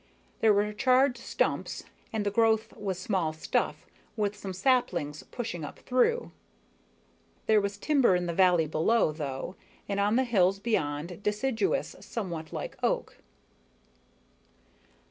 There 0.39 0.51
were 0.51 0.73
charred 0.73 1.15
stumps, 1.15 1.83
and 2.11 2.25
the 2.25 2.31
growth 2.31 2.75
was 2.75 2.97
small 2.97 3.33
stuff, 3.33 3.85
with 4.17 4.35
some 4.35 4.51
saplings 4.51 5.21
pushing 5.21 5.63
up 5.63 5.77
through. 5.77 6.31
There 7.45 7.61
was 7.61 7.77
timber 7.77 8.15
in 8.15 8.25
the 8.25 8.33
valley 8.33 8.65
below, 8.65 9.11
though, 9.11 9.57
and 9.87 9.99
on 9.99 10.15
the 10.15 10.23
hills 10.23 10.57
beyond, 10.57 11.21
deciduous, 11.21 11.95
somewhat 11.99 12.51
like 12.51 12.77
oak. 12.81 13.19